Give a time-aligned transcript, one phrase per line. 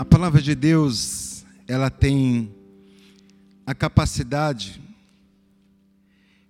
[0.00, 2.50] A palavra de Deus, ela tem
[3.66, 4.80] a capacidade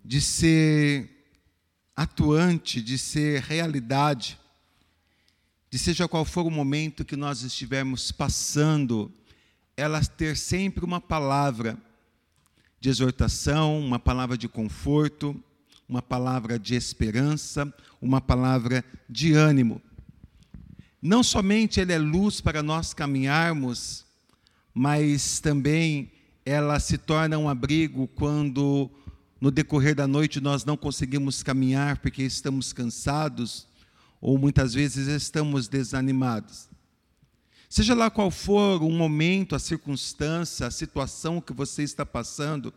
[0.04, 1.11] de ser
[1.96, 4.38] atuante, de ser realidade,
[5.68, 9.12] de seja qual for o momento que nós estivermos passando,
[9.76, 11.76] ela ter sempre uma palavra
[12.78, 15.35] de exortação, uma palavra de conforto,
[15.88, 19.82] uma palavra de esperança, uma palavra de ânimo.
[21.02, 24.05] Não somente ele é luz para nós caminharmos,
[24.74, 26.12] mas também
[26.45, 28.91] ela se torna um abrigo quando
[29.41, 33.66] no decorrer da noite nós não conseguimos caminhar porque estamos cansados
[34.20, 36.69] ou muitas vezes estamos desanimados.
[37.69, 42.75] Seja lá qual for o momento, a circunstância, a situação que você está passando,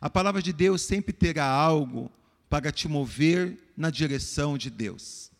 [0.00, 2.12] a palavra de Deus sempre terá algo
[2.48, 5.32] para te mover na direção de Deus.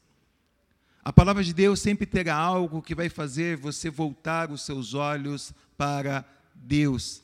[1.07, 5.53] A palavra de Deus sempre terá algo que vai fazer você voltar os seus olhos
[5.79, 7.23] para Deus.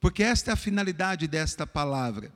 [0.00, 2.32] Porque esta é a finalidade desta palavra.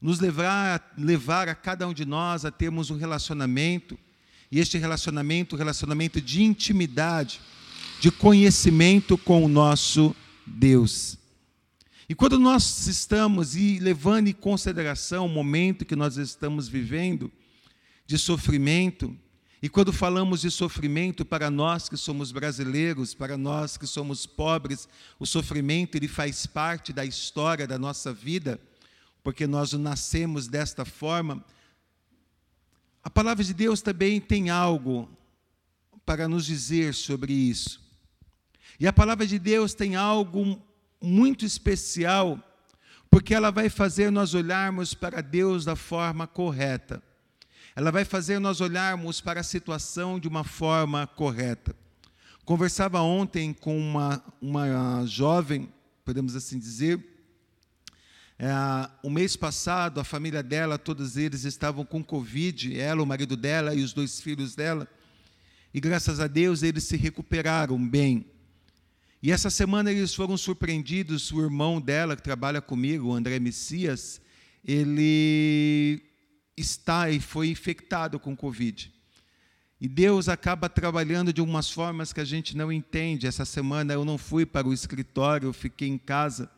[0.00, 3.98] Nos levar, levar a cada um de nós a termos um relacionamento,
[4.48, 7.40] e este relacionamento, relacionamento de intimidade,
[8.00, 10.14] de conhecimento com o nosso
[10.46, 11.18] Deus.
[12.08, 17.28] E quando nós estamos e levando em consideração o momento que nós estamos vivendo
[18.06, 19.18] de sofrimento,
[19.62, 24.86] e quando falamos de sofrimento para nós que somos brasileiros, para nós que somos pobres,
[25.18, 28.60] o sofrimento ele faz parte da história da nossa vida,
[29.22, 31.42] porque nós nascemos desta forma.
[33.02, 35.08] A palavra de Deus também tem algo
[36.04, 37.80] para nos dizer sobre isso.
[38.78, 40.62] E a palavra de Deus tem algo
[41.00, 42.38] muito especial,
[43.08, 47.02] porque ela vai fazer nós olharmos para Deus da forma correta
[47.76, 51.76] ela vai fazer nós olharmos para a situação de uma forma correta.
[52.42, 55.68] Conversava ontem com uma, uma jovem,
[56.02, 56.98] podemos assim dizer,
[58.38, 58.48] é,
[59.02, 63.74] o mês passado, a família dela, todos eles estavam com Covid, ela, o marido dela
[63.74, 64.88] e os dois filhos dela,
[65.74, 68.24] e graças a Deus eles se recuperaram bem.
[69.22, 74.18] E essa semana eles foram surpreendidos, o irmão dela, que trabalha comigo, o André Messias,
[74.64, 76.02] ele
[76.56, 78.92] está e foi infectado com Covid.
[79.78, 83.26] E Deus acaba trabalhando de umas formas que a gente não entende.
[83.26, 86.50] Essa semana eu não fui para o escritório, eu fiquei em casa.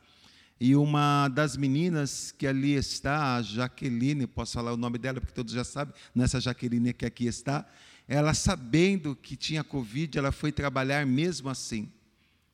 [0.61, 5.35] E uma das meninas que ali está, a Jaqueline, posso falar o nome dela porque
[5.35, 7.67] todos já sabem, nessa Jaqueline que aqui está,
[8.09, 11.93] ela sabendo que tinha Covid, ela foi trabalhar mesmo assim,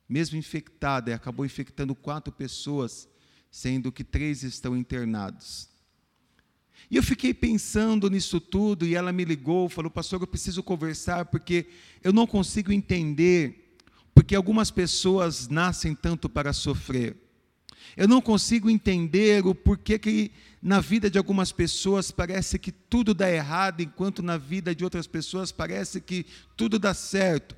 [0.07, 3.07] mesmo infectada, e acabou infectando quatro pessoas,
[3.49, 5.74] sendo que três estão internados.
[6.89, 11.25] E eu fiquei pensando nisso tudo, e ela me ligou, falou, pastor, eu preciso conversar,
[11.25, 11.65] porque
[12.03, 13.75] eu não consigo entender,
[14.13, 17.15] porque algumas pessoas nascem tanto para sofrer.
[17.97, 20.31] Eu não consigo entender o porquê que
[20.61, 25.07] na vida de algumas pessoas parece que tudo dá errado, enquanto na vida de outras
[25.07, 26.25] pessoas parece que
[26.57, 27.55] tudo dá certo.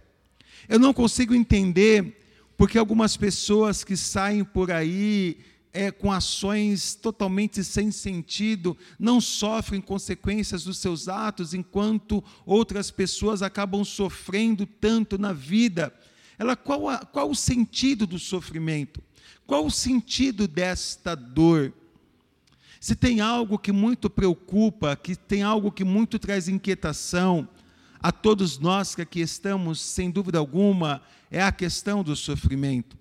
[0.68, 2.22] Eu não consigo entender
[2.58, 5.38] porque algumas pessoas que saem por aí
[5.74, 13.42] é, com ações totalmente sem sentido, não sofrem consequências dos seus atos, enquanto outras pessoas
[13.42, 15.94] acabam sofrendo tanto na vida.
[16.40, 19.02] Ela, qual, a, qual o sentido do sofrimento?
[19.46, 21.74] Qual o sentido desta dor?
[22.80, 27.48] Se tem algo que muito preocupa, que tem algo que muito traz inquietação
[28.00, 32.97] a todos nós que aqui estamos, sem dúvida alguma, é a questão do sofrimento.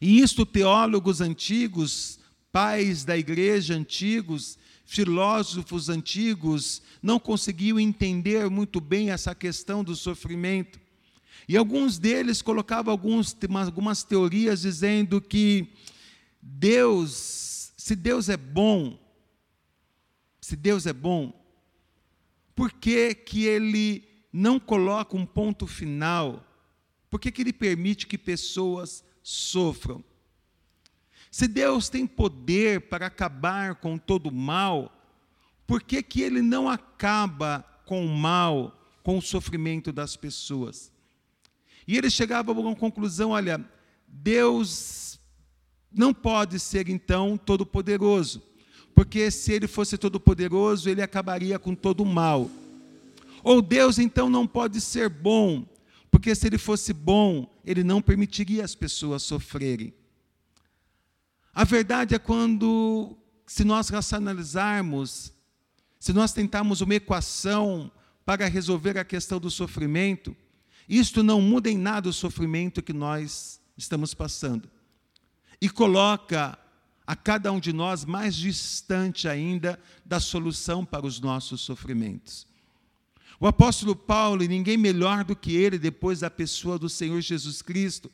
[0.00, 2.18] E isto teólogos antigos,
[2.52, 10.80] pais da igreja antigos, filósofos antigos, não conseguiam entender muito bem essa questão do sofrimento.
[11.48, 13.36] E alguns deles colocavam alguns,
[13.66, 15.68] algumas teorias dizendo que
[16.40, 18.98] Deus, se Deus é bom,
[20.40, 21.32] se Deus é bom,
[22.54, 26.46] por que, que Ele não coloca um ponto final?
[27.08, 30.04] Por que, que Ele permite que pessoas sofram.
[31.30, 34.92] Se Deus tem poder para acabar com todo o mal,
[35.66, 40.90] por que, que Ele não acaba com o mal, com o sofrimento das pessoas?
[41.86, 43.64] E ele chegava a uma conclusão: olha,
[44.06, 45.18] Deus
[45.92, 48.40] não pode ser então todo-poderoso,
[48.94, 52.48] porque se ele fosse todo-poderoso, ele acabaria com todo o mal.
[53.42, 55.64] Ou Deus então não pode ser bom,
[56.10, 59.94] porque se ele fosse bom, ele não permitiria as pessoas sofrerem.
[61.54, 63.16] A verdade é quando,
[63.46, 65.32] se nós racionalizarmos,
[65.98, 67.90] se nós tentarmos uma equação
[68.24, 70.36] para resolver a questão do sofrimento,
[70.90, 74.68] Isto não muda em nada o sofrimento que nós estamos passando.
[75.60, 76.58] E coloca
[77.06, 82.44] a cada um de nós mais distante ainda da solução para os nossos sofrimentos.
[83.40, 87.62] O apóstolo Paulo, e ninguém melhor do que ele, depois da pessoa do Senhor Jesus
[87.62, 88.10] Cristo,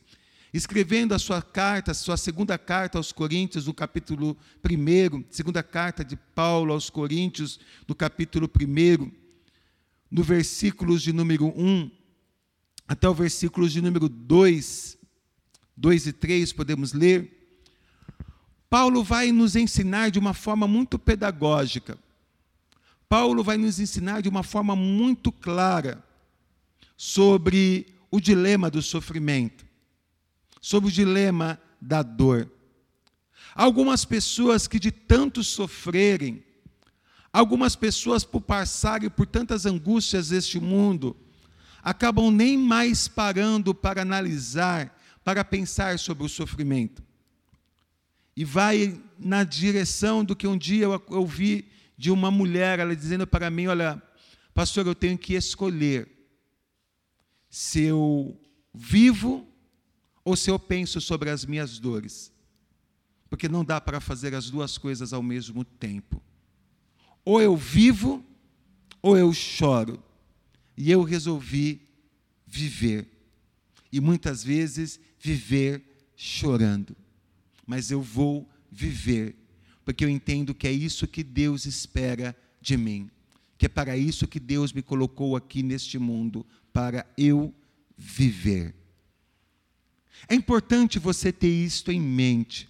[0.55, 6.05] escrevendo a sua carta, a sua segunda carta aos Coríntios, no capítulo 1, segunda carta
[6.05, 7.58] de Paulo aos Coríntios,
[7.88, 9.11] no capítulo 1,
[10.08, 11.90] no versículos de número 1
[12.87, 14.96] até o versículo de número 2,
[15.76, 17.32] 2 e 3, podemos ler.
[18.70, 21.99] Paulo vai nos ensinar de uma forma muito pedagógica.
[23.08, 26.05] Paulo vai nos ensinar de uma forma muito clara
[26.97, 29.67] sobre o dilema do sofrimento
[30.67, 32.50] sobre o dilema da dor.
[33.55, 36.43] Algumas pessoas que de tanto sofrerem,
[37.32, 41.17] algumas pessoas por passarem por tantas angústias deste mundo,
[41.85, 44.93] acabam nem mais parando para analisar,
[45.23, 47.00] para pensar sobre o sofrimento.
[48.37, 53.26] E vai na direção do que um dia eu ouvi de uma mulher, ela dizendo
[53.26, 54.02] para mim: Olha,
[54.52, 56.08] pastor, eu tenho que escolher
[57.48, 58.38] se eu
[58.75, 59.46] vivo
[60.25, 62.32] ou se eu penso sobre as minhas dores.
[63.28, 66.22] Porque não dá para fazer as duas coisas ao mesmo tempo.
[67.25, 68.25] Ou eu vivo,
[69.02, 70.02] ou eu choro.
[70.76, 71.88] E eu resolvi
[72.46, 73.08] viver.
[73.90, 76.96] E muitas vezes viver chorando.
[77.66, 79.37] Mas eu vou viver,
[79.87, 83.09] porque eu entendo que é isso que Deus espera de mim.
[83.56, 87.55] Que é para isso que Deus me colocou aqui neste mundo, para eu
[87.97, 88.75] viver.
[90.29, 92.69] É importante você ter isto em mente,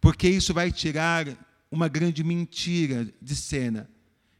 [0.00, 1.24] porque isso vai tirar
[1.70, 3.88] uma grande mentira de cena,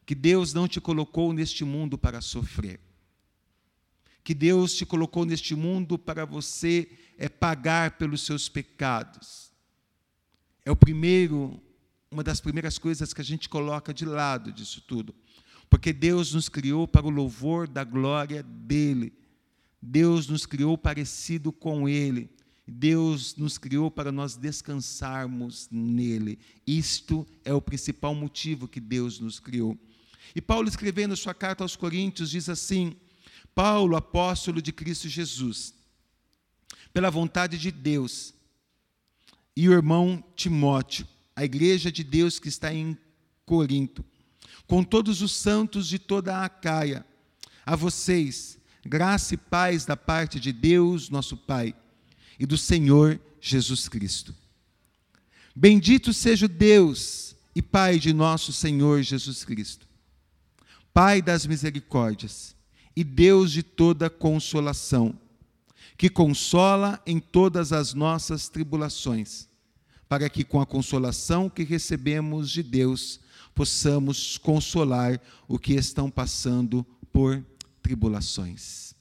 [0.05, 2.81] que Deus não te colocou neste mundo para sofrer.
[4.25, 9.47] Que Deus te colocou neste mundo para você é pagar pelos seus pecados.
[10.67, 11.59] É o primeiro,
[12.11, 15.15] uma das primeiras coisas que a gente coloca de lado disso tudo.
[15.71, 19.15] Porque Deus nos criou para o louvor da glória dele
[19.81, 22.29] Deus nos criou parecido com Ele.
[22.67, 26.39] Deus nos criou para nós descansarmos nele.
[26.67, 29.79] Isto é o principal motivo que Deus nos criou.
[30.35, 32.97] E Paulo, escrevendo sua carta aos Coríntios, diz assim:
[33.55, 35.73] Paulo, apóstolo de Cristo Jesus,
[36.93, 38.35] pela vontade de Deus,
[39.57, 42.97] e o irmão Timóteo, a igreja de Deus que está em
[43.45, 44.05] Corinto,
[44.67, 47.05] com todos os santos de toda a Acaia,
[47.65, 48.57] a vocês,
[48.87, 51.75] Graça e paz da parte de Deus, nosso Pai,
[52.39, 54.35] e do Senhor Jesus Cristo.
[55.55, 59.89] Bendito seja o Deus e Pai de nosso Senhor Jesus Cristo,
[60.95, 62.55] Pai das misericórdias
[62.95, 65.19] e Deus de toda consolação,
[65.97, 69.49] que consola em todas as nossas tribulações,
[70.09, 73.21] para que com a consolação que recebemos de Deus
[73.55, 77.45] possamos consolar o que estão passando por
[77.83, 78.95] tribulações.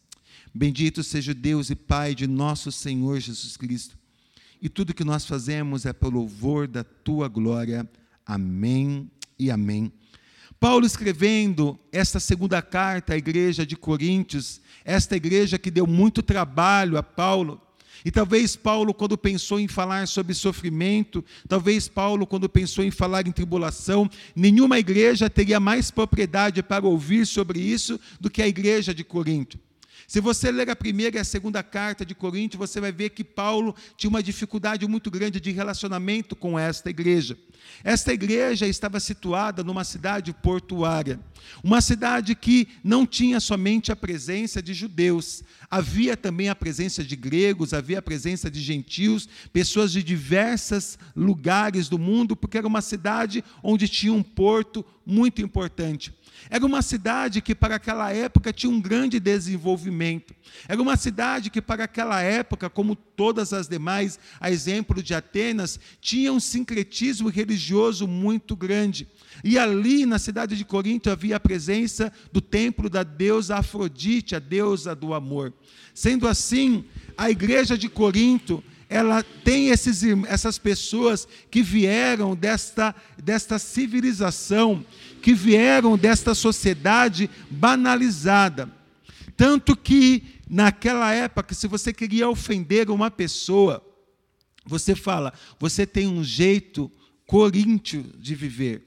[0.54, 3.98] Bendito seja o Deus e Pai de nosso Senhor Jesus Cristo.
[4.62, 7.88] E tudo que nós fazemos é pelo louvor da tua glória.
[8.26, 9.92] Amém e amém.
[10.66, 16.98] Paulo escrevendo esta segunda carta à igreja de Coríntios, esta igreja que deu muito trabalho
[16.98, 17.62] a Paulo,
[18.04, 23.28] e talvez Paulo, quando pensou em falar sobre sofrimento, talvez Paulo, quando pensou em falar
[23.28, 28.92] em tribulação, nenhuma igreja teria mais propriedade para ouvir sobre isso do que a igreja
[28.92, 29.60] de Corinto.
[30.08, 33.24] Se você ler a primeira e a segunda carta de Coríntios, você vai ver que
[33.24, 37.38] Paulo tinha uma dificuldade muito grande de relacionamento com esta igreja.
[37.84, 41.20] Esta igreja estava situada numa cidade portuária,
[41.64, 47.16] uma cidade que não tinha somente a presença de judeus, havia também a presença de
[47.16, 52.82] gregos, havia a presença de gentios, pessoas de diversos lugares do mundo, porque era uma
[52.82, 56.14] cidade onde tinha um porto muito importante.
[56.50, 60.34] Era uma cidade que, para aquela época, tinha um grande desenvolvimento.
[60.68, 65.80] Era uma cidade que, para aquela época, como todas as demais, a exemplo de Atenas,
[66.00, 69.08] tinha um sincretismo religioso muito grande.
[69.44, 74.40] E ali, na cidade de Corinto, havia a presença do templo da deusa Afrodite, a
[74.40, 75.54] deusa do amor.
[75.94, 76.86] Sendo assim,
[77.18, 84.86] a igreja de Corinto ela tem esses, essas pessoas que vieram desta, desta civilização,
[85.22, 88.70] que vieram desta sociedade banalizada.
[89.36, 93.84] Tanto que, naquela época, se você queria ofender uma pessoa,
[94.66, 96.92] você fala, você tem um jeito
[97.26, 98.84] coríntio de viver.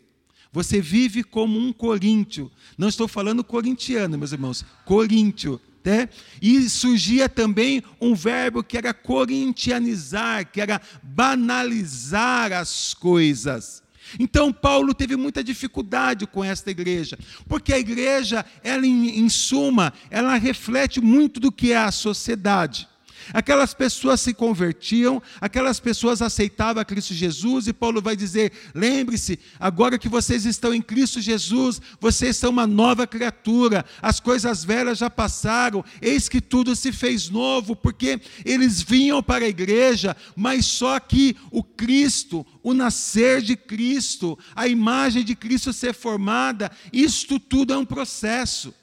[0.53, 2.51] Você vive como um coríntio.
[2.77, 6.09] Não estou falando corintiano, meus irmãos, coríntio Né?
[6.43, 13.83] E surgia também um verbo que era corintianizar, que era banalizar as coisas.
[14.19, 19.93] Então Paulo teve muita dificuldade com esta igreja, porque a igreja, ela em, em suma,
[20.11, 22.89] ela reflete muito do que é a sociedade.
[23.33, 29.39] Aquelas pessoas se convertiam, aquelas pessoas aceitavam a Cristo Jesus, e Paulo vai dizer: lembre-se,
[29.59, 34.99] agora que vocês estão em Cristo Jesus, vocês são uma nova criatura, as coisas velhas
[34.99, 40.67] já passaram, eis que tudo se fez novo, porque eles vinham para a igreja, mas
[40.67, 47.39] só que o Cristo, o nascer de Cristo, a imagem de Cristo ser formada, isto
[47.39, 48.75] tudo é um processo.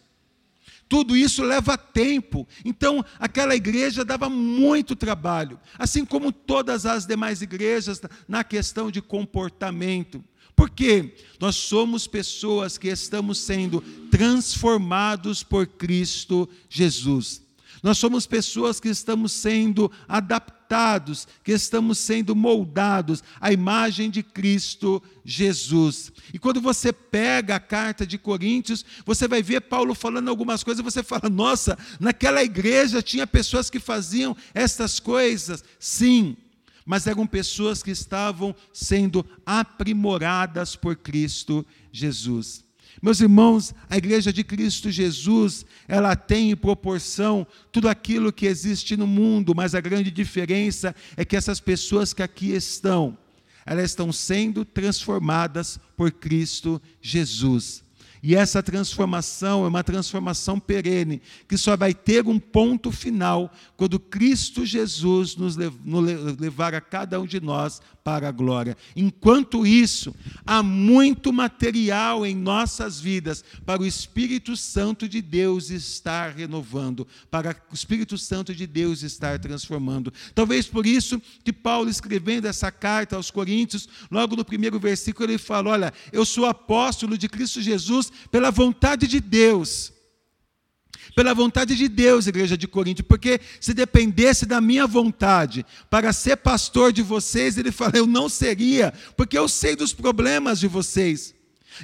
[0.88, 2.48] Tudo isso leva tempo.
[2.64, 9.02] Então, aquela igreja dava muito trabalho, assim como todas as demais igrejas na questão de
[9.02, 10.24] comportamento.
[10.56, 17.45] Porque nós somos pessoas que estamos sendo transformados por Cristo Jesus.
[17.86, 25.04] Nós somos pessoas que estamos sendo adaptados, que estamos sendo moldados à imagem de Cristo
[25.24, 26.12] Jesus.
[26.34, 30.84] E quando você pega a carta de Coríntios, você vai ver Paulo falando algumas coisas,
[30.84, 35.64] você fala: "Nossa, naquela igreja tinha pessoas que faziam estas coisas".
[35.78, 36.36] Sim,
[36.88, 42.65] mas eram pessoas que estavam sendo aprimoradas por Cristo Jesus.
[43.06, 48.98] Meus irmãos, a igreja de Cristo Jesus, ela tem em proporção tudo aquilo que existe
[48.98, 53.16] no mundo, mas a grande diferença é que essas pessoas que aqui estão,
[53.64, 57.85] elas estão sendo transformadas por Cristo Jesus.
[58.28, 64.00] E essa transformação é uma transformação perene, que só vai ter um ponto final quando
[64.00, 68.76] Cristo Jesus nos levar a cada um de nós para a glória.
[68.96, 70.14] Enquanto isso,
[70.44, 77.56] há muito material em nossas vidas para o Espírito Santo de Deus estar renovando, para
[77.72, 80.12] o Espírito Santo de Deus estar transformando.
[80.34, 85.38] Talvez por isso que Paulo, escrevendo essa carta aos Coríntios, logo no primeiro versículo, ele
[85.38, 89.94] fala: Olha, eu sou apóstolo de Cristo Jesus pela vontade de Deus.
[91.16, 96.36] Pela vontade de Deus, igreja de Corinto, porque se dependesse da minha vontade para ser
[96.38, 101.34] pastor de vocês, ele fala, eu não seria, porque eu sei dos problemas de vocês,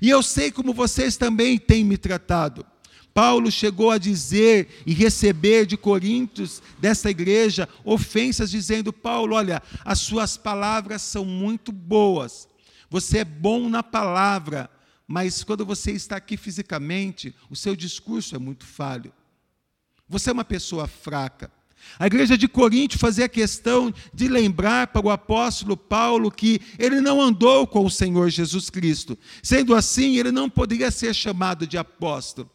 [0.02, 2.66] e eu sei como vocês também têm me tratado.
[3.14, 10.00] Paulo chegou a dizer e receber de Coríntios, dessa igreja, ofensas, dizendo: Paulo, olha, as
[10.00, 12.48] suas palavras são muito boas,
[12.90, 14.70] você é bom na palavra,
[15.12, 19.12] mas quando você está aqui fisicamente, o seu discurso é muito falho.
[20.08, 21.52] Você é uma pessoa fraca.
[22.00, 27.22] A igreja de Corinto fazia questão de lembrar para o apóstolo Paulo que ele não
[27.22, 29.20] andou com o Senhor Jesus Cristo.
[29.44, 32.50] Sendo assim, ele não poderia ser chamado de apóstolo.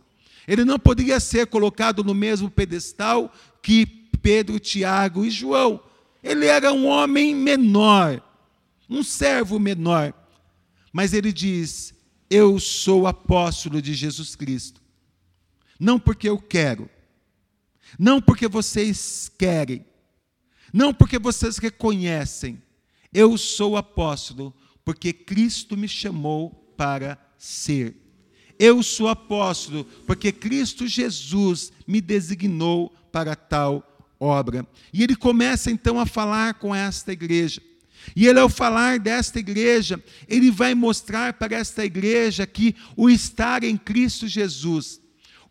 [0.48, 3.84] Ele não poderia ser colocado no mesmo pedestal que
[4.22, 5.78] Pedro, Tiago e João.
[6.22, 8.22] Ele era um homem menor,
[8.88, 10.14] um servo menor.
[10.90, 11.95] Mas ele diz:
[12.28, 14.80] Eu sou apóstolo de Jesus Cristo.
[15.78, 16.88] Não porque eu quero,
[17.98, 19.84] não porque vocês querem,
[20.72, 22.62] não porque vocês reconhecem.
[23.12, 24.54] Eu sou apóstolo
[24.84, 27.94] porque Cristo me chamou para ser.
[28.58, 34.66] Eu sou apóstolo porque Cristo Jesus me designou para tal obra.
[34.92, 37.60] E ele começa então a falar com esta igreja.
[38.14, 43.64] E ele, ao falar desta igreja, ele vai mostrar para esta igreja que o estar
[43.64, 45.00] em Cristo Jesus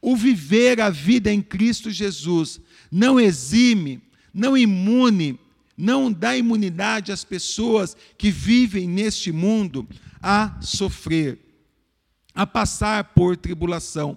[0.06, 4.00] o viver a vida em Cristo Jesus não exime,
[4.32, 5.40] não imune,
[5.76, 9.88] não dá imunidade às pessoas que vivem neste mundo
[10.22, 11.40] a sofrer,
[12.36, 14.16] a passar por tribulação.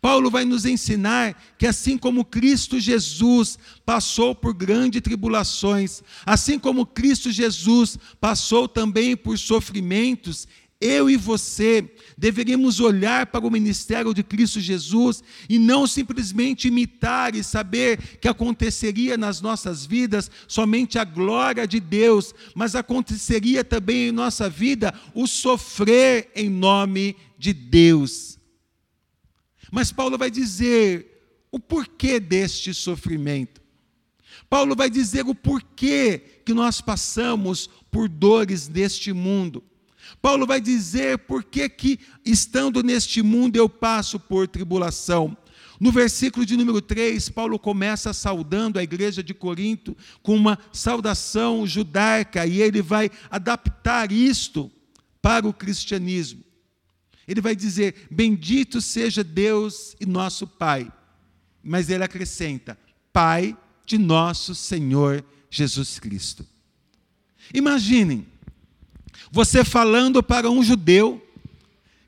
[0.00, 6.86] Paulo vai nos ensinar que assim como Cristo Jesus passou por grandes tribulações, assim como
[6.86, 10.48] Cristo Jesus passou também por sofrimentos,
[10.80, 17.34] eu e você deveríamos olhar para o ministério de Cristo Jesus e não simplesmente imitar
[17.34, 24.08] e saber que aconteceria nas nossas vidas somente a glória de Deus, mas aconteceria também
[24.08, 28.39] em nossa vida o sofrer em nome de Deus.
[29.70, 33.60] Mas Paulo vai dizer o porquê deste sofrimento.
[34.48, 39.62] Paulo vai dizer o porquê que nós passamos por dores neste mundo.
[40.20, 45.36] Paulo vai dizer por que, que, estando neste mundo, eu passo por tribulação.
[45.78, 51.66] No versículo de número 3, Paulo começa saudando a igreja de Corinto com uma saudação
[51.66, 54.70] judaica, e ele vai adaptar isto
[55.22, 56.44] para o cristianismo.
[57.30, 60.90] Ele vai dizer: Bendito seja Deus e nosso Pai,
[61.62, 62.76] Mas ele acrescenta:
[63.12, 63.56] Pai
[63.86, 66.44] de nosso Senhor Jesus Cristo.
[67.54, 68.26] Imaginem,
[69.30, 71.24] você falando para um judeu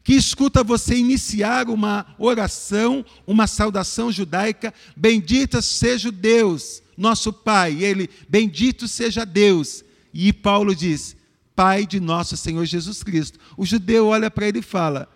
[0.03, 7.75] que escuta você iniciar uma oração, uma saudação judaica, bendita seja Deus, nosso Pai.
[7.75, 9.85] E ele, bendito seja Deus.
[10.13, 11.15] E Paulo diz,
[11.55, 13.39] Pai de nosso Senhor Jesus Cristo.
[13.57, 15.12] O judeu olha para ele e fala: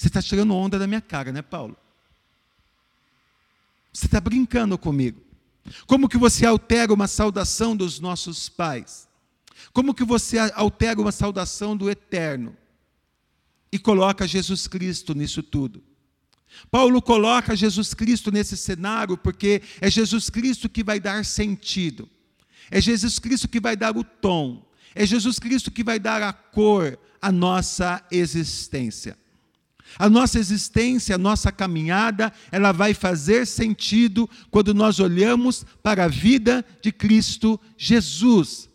[0.00, 1.76] Você está tirando onda da minha cara, né, Paulo?
[3.92, 5.20] Você está brincando comigo.
[5.86, 9.08] Como que você altera uma saudação dos nossos pais?
[9.72, 12.56] Como que você altera uma saudação do eterno?
[13.72, 15.82] e coloca Jesus Cristo nisso tudo.
[16.70, 22.08] Paulo coloca Jesus Cristo nesse cenário porque é Jesus Cristo que vai dar sentido,
[22.70, 26.32] é Jesus Cristo que vai dar o tom, é Jesus Cristo que vai dar a
[26.32, 29.16] cor à nossa existência.
[29.98, 36.08] A nossa existência, a nossa caminhada, ela vai fazer sentido quando nós olhamos para a
[36.08, 38.68] vida de Cristo Jesus.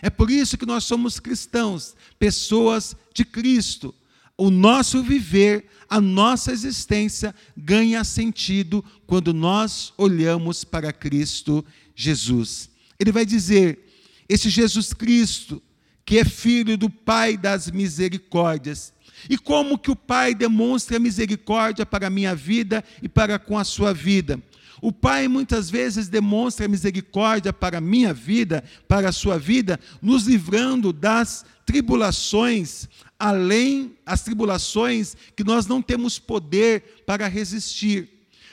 [0.00, 3.94] É por isso que nós somos cristãos, pessoas de Cristo
[4.38, 11.64] o nosso viver, a nossa existência ganha sentido quando nós olhamos para Cristo
[11.96, 12.70] Jesus.
[13.00, 13.84] Ele vai dizer:
[14.28, 15.60] esse Jesus Cristo,
[16.08, 18.94] que é filho do Pai das misericórdias.
[19.28, 23.62] E como que o Pai demonstra misericórdia para a minha vida e para com a
[23.62, 24.42] sua vida?
[24.80, 30.24] O Pai muitas vezes demonstra misericórdia para a minha vida, para a sua vida, nos
[30.24, 32.88] livrando das tribulações,
[33.18, 38.08] além as tribulações que nós não temos poder para resistir,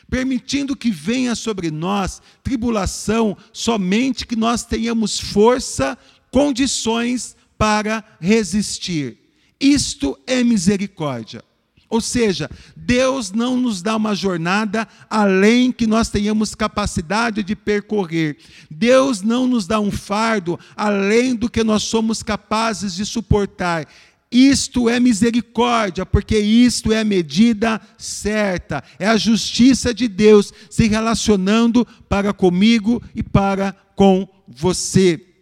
[0.10, 5.98] permitindo que venha sobre nós tribulação somente que nós tenhamos força,
[6.30, 9.18] condições para resistir.
[9.60, 11.44] Isto é misericórdia.
[11.88, 18.38] Ou seja, Deus não nos dá uma jornada além que nós tenhamos capacidade de percorrer.
[18.70, 23.88] Deus não nos dá um fardo além do que nós somos capazes de suportar.
[24.32, 30.88] Isto é misericórdia, porque isto é a medida certa, é a justiça de Deus se
[30.88, 35.35] relacionando para comigo e para com você.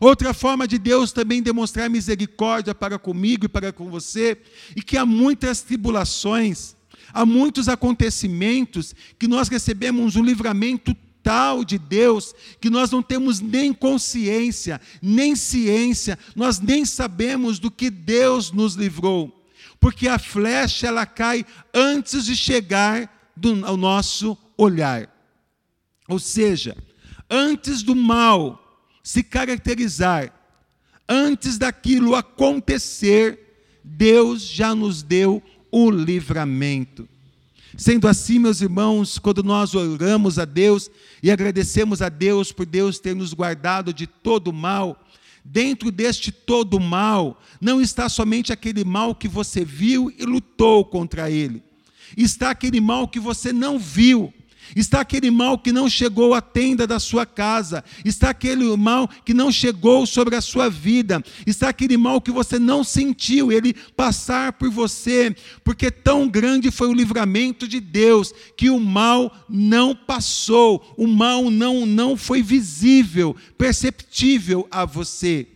[0.00, 4.36] Outra forma de Deus também demonstrar misericórdia para comigo e para com você,
[4.74, 6.76] e que há muitas tribulações,
[7.12, 13.40] há muitos acontecimentos que nós recebemos um livramento tal de Deus que nós não temos
[13.40, 19.44] nem consciência, nem ciência, nós nem sabemos do que Deus nos livrou.
[19.80, 25.12] Porque a flecha ela cai antes de chegar do, ao nosso olhar.
[26.08, 26.76] Ou seja,
[27.28, 28.65] antes do mal
[29.06, 30.32] se caracterizar,
[31.08, 35.40] antes daquilo acontecer, Deus já nos deu
[35.70, 37.08] o livramento.
[37.76, 40.90] Sendo assim, meus irmãos, quando nós oramos a Deus
[41.22, 45.00] e agradecemos a Deus por Deus ter nos guardado de todo mal,
[45.44, 51.30] dentro deste todo mal, não está somente aquele mal que você viu e lutou contra
[51.30, 51.62] ele,
[52.16, 54.34] está aquele mal que você não viu,
[54.74, 59.34] Está aquele mal que não chegou à tenda da sua casa, está aquele mal que
[59.34, 64.54] não chegou sobre a sua vida, está aquele mal que você não sentiu ele passar
[64.54, 70.94] por você, porque tão grande foi o livramento de Deus que o mal não passou,
[70.96, 75.46] o mal não não foi visível, perceptível a você.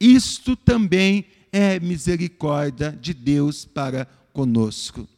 [0.00, 5.08] Isto também é misericórdia de Deus para conosco.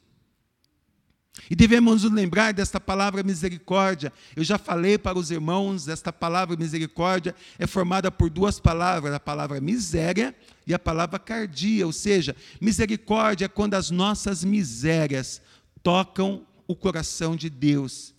[1.48, 4.12] E devemos nos lembrar desta palavra misericórdia.
[4.36, 9.20] Eu já falei para os irmãos, esta palavra misericórdia é formada por duas palavras, a
[9.20, 10.34] palavra miséria
[10.66, 15.40] e a palavra cardia, ou seja, misericórdia é quando as nossas misérias
[15.82, 18.14] tocam o coração de Deus.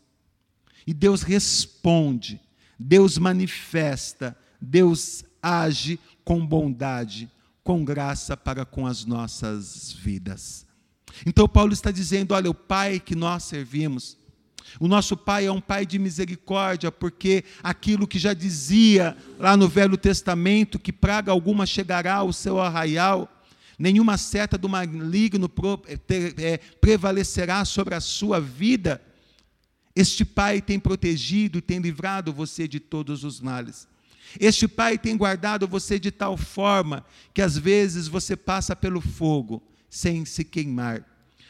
[0.86, 2.42] E Deus responde,
[2.78, 7.30] Deus manifesta, Deus age com bondade,
[7.64, 10.66] com graça para com as nossas vidas.
[11.26, 14.18] Então, Paulo está dizendo: olha, o Pai que nós servimos,
[14.80, 19.68] o nosso Pai é um Pai de misericórdia, porque aquilo que já dizia lá no
[19.68, 23.30] Velho Testamento, que praga alguma chegará ao seu arraial,
[23.78, 25.52] nenhuma seta do maligno
[26.38, 29.02] é, prevalecerá sobre a sua vida.
[29.96, 33.88] Este Pai tem protegido e tem livrado você de todos os males.
[34.40, 39.62] Este Pai tem guardado você de tal forma que às vezes você passa pelo fogo,
[39.92, 41.06] sem se queimar.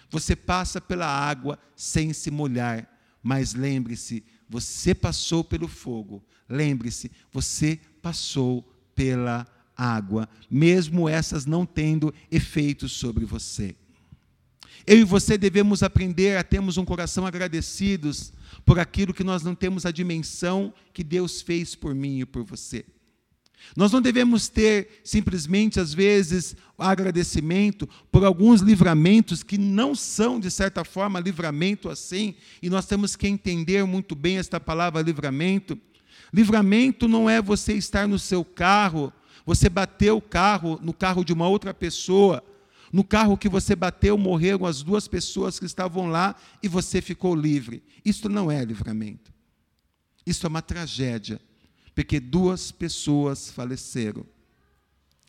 [0.10, 2.90] Você passa pela água sem se molhar.
[3.24, 6.22] Mas lembre-se, você passou pelo fogo.
[6.50, 13.76] Lembre-se, você passou pela água, mesmo essas não tendo efeito sobre você.
[14.86, 18.34] Eu e você devemos aprender a termos um coração agradecidos
[18.66, 22.44] por aquilo que nós não temos a dimensão que Deus fez por mim e por
[22.44, 22.84] você.
[23.76, 30.52] Nós não devemos ter simplesmente, às vezes, agradecimento por alguns livramentos que não são, de
[30.52, 35.78] certa forma, livramento assim, e nós temos que entender muito bem esta palavra livramento.
[36.34, 39.12] Livramento não é você estar no seu carro,
[39.46, 42.44] você bater o carro no carro de uma outra pessoa,
[42.92, 47.34] no carro que você bateu, morreram as duas pessoas que estavam lá e você ficou
[47.34, 47.82] livre.
[48.04, 49.32] Isso não é livramento.
[50.26, 51.40] Isso é uma tragédia,
[51.94, 54.26] porque duas pessoas faleceram.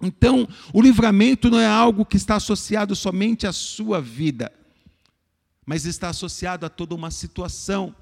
[0.00, 4.52] Então, o livramento não é algo que está associado somente à sua vida,
[5.64, 7.94] mas está associado a toda uma situação.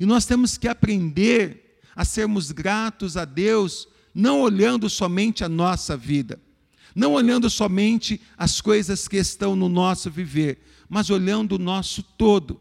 [0.00, 5.96] E nós temos que aprender a sermos gratos a Deus, não olhando somente a nossa
[5.96, 6.40] vida,
[6.94, 12.60] não olhando somente as coisas que estão no nosso viver, mas olhando o nosso todo.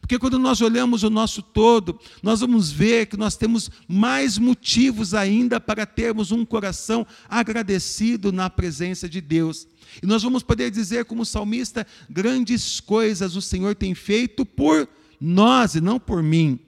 [0.00, 5.14] Porque quando nós olhamos o nosso todo, nós vamos ver que nós temos mais motivos
[5.14, 9.68] ainda para termos um coração agradecido na presença de Deus.
[10.02, 14.88] E nós vamos poder dizer, como salmista, grandes coisas o Senhor tem feito por
[15.20, 16.58] nós e não por mim.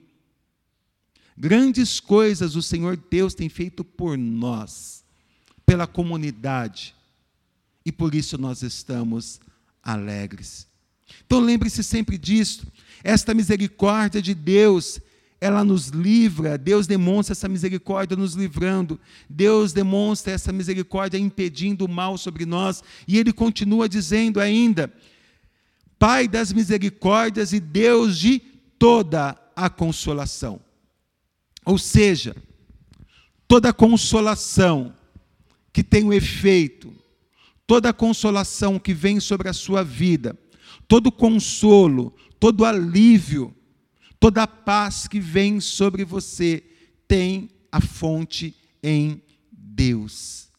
[1.37, 5.03] Grandes coisas o Senhor Deus tem feito por nós,
[5.65, 6.95] pela comunidade,
[7.85, 9.41] e por isso nós estamos
[9.83, 10.67] alegres.
[11.27, 12.67] Então lembre-se sempre disso.
[13.05, 15.01] Esta misericórdia de Deus,
[15.41, 21.89] ela nos livra, Deus demonstra essa misericórdia nos livrando, Deus demonstra essa misericórdia impedindo o
[21.89, 24.93] mal sobre nós, e Ele continua dizendo ainda:
[25.99, 28.41] Pai das misericórdias e Deus de
[28.79, 30.61] toda a consolação.
[31.65, 32.35] Ou seja,
[33.47, 34.95] toda consolação
[35.73, 37.03] que tem um efeito
[37.73, 40.39] toda consolação que vem sobre a sua vida,
[40.93, 43.57] todo consolo, todo alívio,
[44.21, 46.63] toda paz que vem sobre você,
[47.09, 50.51] tem a fonte em Deus.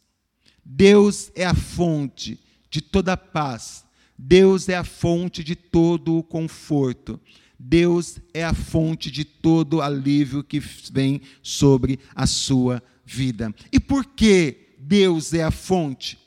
[0.65, 3.85] Deus é a fonte de toda paz.
[4.17, 7.21] Deus é a fonte de todo o conforto.
[7.59, 13.53] Deus é a fonte de todo alívio que vem sobre a sua vida.
[13.71, 16.17] E por que Deus é a fonte?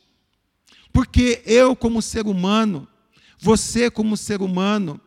[0.92, 2.86] Porque eu, como ser humano,
[3.38, 5.00] você, como ser humano,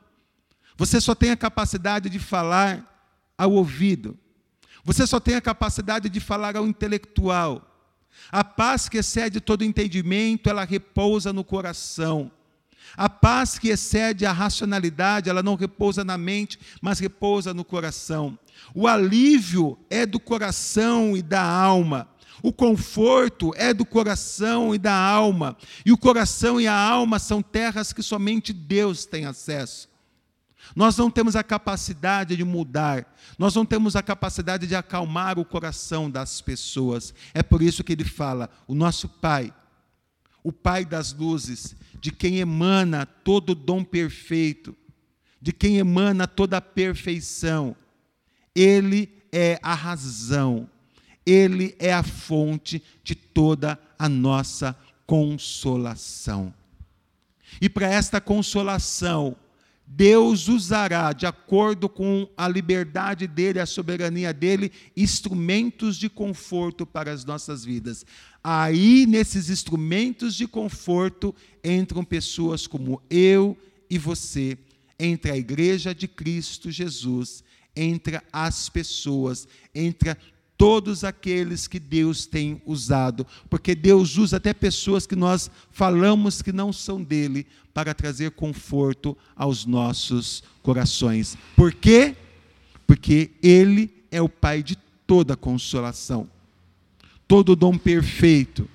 [0.78, 2.86] você só tem a capacidade de falar
[3.38, 4.18] ao ouvido.
[4.84, 7.66] Você só tem a capacidade de falar ao intelectual.
[8.32, 12.32] A paz que excede todo entendimento, ela repousa no coração.
[12.98, 18.38] A paz que excede a racionalidade, ela não repousa na mente, mas repousa no coração.
[18.74, 22.08] O alívio é do coração e da alma.
[22.42, 25.58] O conforto é do coração e da alma.
[25.86, 29.90] E o coração e a alma são terras que somente Deus tem acesso.
[30.76, 35.46] Nós não temos a capacidade de mudar, nós não temos a capacidade de acalmar o
[35.46, 37.14] coração das pessoas.
[37.34, 39.54] É por isso que ele fala: o nosso Pai,
[40.44, 44.76] o Pai das luzes, de quem emana todo dom perfeito,
[45.42, 47.76] de quem emana toda a perfeição,
[48.54, 50.70] ele é a razão
[51.32, 56.54] ele é a fonte de toda a nossa consolação.
[57.62, 59.36] E para esta consolação,
[59.86, 67.12] Deus usará, de acordo com a liberdade dele, a soberania dele, instrumentos de conforto para
[67.12, 68.06] as nossas vidas.
[68.44, 73.58] Aí, nesses instrumentos de conforto, entram pessoas como eu
[73.90, 74.58] e você,
[75.00, 77.44] entre a igreja de Cristo Jesus,
[77.76, 80.16] entre as pessoas, entre
[80.60, 86.52] todos aqueles que Deus tem usado, porque Deus usa até pessoas que nós falamos que
[86.52, 91.38] não são dele para trazer conforto aos nossos corações.
[91.56, 92.14] Por quê?
[92.86, 94.76] Porque ele é o pai de
[95.08, 96.30] toda consolação.
[97.26, 98.70] Todo dom perfeito,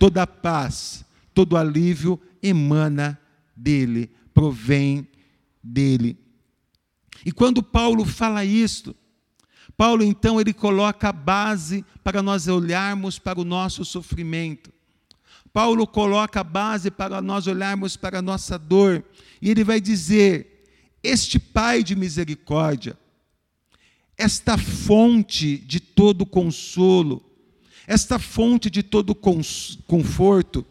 [0.00, 3.16] toda paz, todo alívio emana
[3.54, 5.06] dele, provém
[5.62, 6.18] dele.
[7.24, 8.96] E quando Paulo fala isto,
[9.80, 14.70] Paulo, então, ele coloca a base para nós olharmos para o nosso sofrimento.
[15.54, 19.02] Paulo coloca a base para nós olharmos para a nossa dor.
[19.40, 20.66] E ele vai dizer:
[21.02, 22.94] Este Pai de misericórdia,
[24.18, 27.24] esta fonte de todo consolo,
[27.86, 30.66] esta fonte de todo conforto,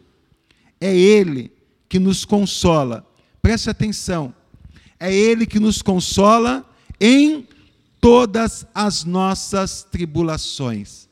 [0.80, 1.50] é Ele
[1.88, 3.04] que nos consola.
[3.42, 4.32] Preste atenção.
[5.00, 6.64] É Ele que nos consola
[7.00, 7.44] em
[8.00, 11.08] todas as nossas tribulações.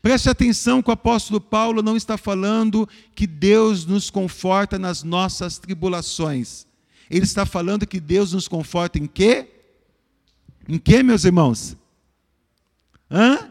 [0.00, 5.58] Preste atenção que o apóstolo Paulo não está falando que Deus nos conforta nas nossas
[5.58, 6.66] tribulações.
[7.10, 9.48] Ele está falando que Deus nos conforta em quê?
[10.68, 11.76] Em quê, meus irmãos?
[13.10, 13.50] Hã?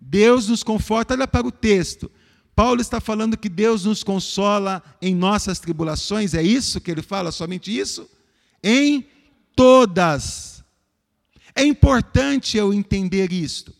[0.00, 2.10] Deus nos conforta, olha para o texto.
[2.54, 7.32] Paulo está falando que Deus nos consola em nossas tribulações, é isso que ele fala?
[7.32, 8.08] Somente isso?
[8.62, 9.06] Em
[9.54, 10.64] todas.
[11.54, 13.74] É importante eu entender isto.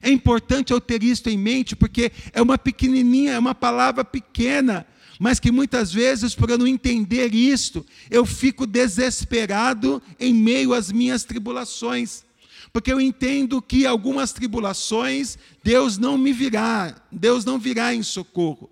[0.00, 4.86] É importante eu ter isto em mente, porque é uma pequenininha, é uma palavra pequena,
[5.18, 10.92] mas que muitas vezes, por eu não entender isto, eu fico desesperado em meio às
[10.92, 12.24] minhas tribulações.
[12.72, 18.70] Porque eu entendo que algumas tribulações Deus não me virá, Deus não virá em socorro.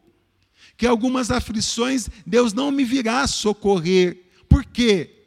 [0.77, 4.25] Que algumas aflições Deus não me virá socorrer.
[4.49, 5.24] Por quê?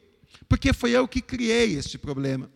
[0.48, 2.50] Porque foi eu que criei este problema.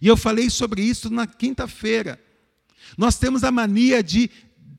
[0.00, 2.20] E eu falei sobre isso na quinta-feira.
[2.96, 4.30] Nós temos a mania de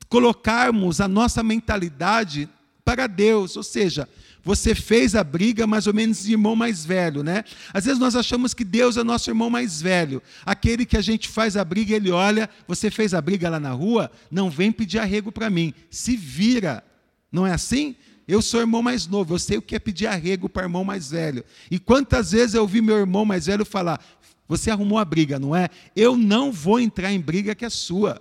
[0.08, 2.48] colocarmos a nossa mentalidade
[2.84, 4.08] para Deus, ou seja,
[4.44, 7.42] você fez a briga mais ou menos de irmão mais velho, né?
[7.74, 11.28] Às vezes nós achamos que Deus é nosso irmão mais velho, aquele que a gente
[11.28, 15.00] faz a briga, ele olha, você fez a briga lá na rua, não vem pedir
[15.00, 16.84] arrego para mim, se vira,
[17.32, 17.96] não é assim?
[18.28, 21.10] Eu sou irmão mais novo, eu sei o que é pedir arrego para irmão mais
[21.10, 21.44] velho.
[21.70, 24.04] E quantas vezes eu ouvi meu irmão mais velho falar:
[24.48, 25.68] Você arrumou a briga, não é?
[25.94, 28.20] Eu não vou entrar em briga que é sua.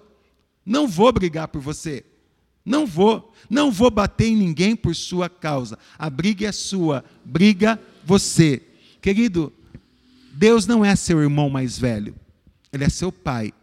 [0.63, 2.05] Não vou brigar por você.
[2.63, 3.33] Não vou.
[3.49, 5.77] Não vou bater em ninguém por sua causa.
[5.97, 7.03] A briga é sua.
[7.23, 8.61] Briga você.
[9.01, 9.51] Querido,
[10.31, 12.15] Deus não é seu irmão mais velho.
[12.71, 13.53] Ele é seu pai.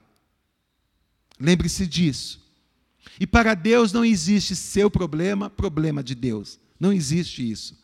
[1.39, 2.42] Lembre-se disso.
[3.19, 6.59] E para Deus não existe seu problema, problema de Deus.
[6.79, 7.79] Não existe isso.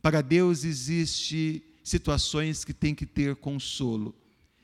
[0.00, 4.14] Para Deus existe situações que tem que ter consolo.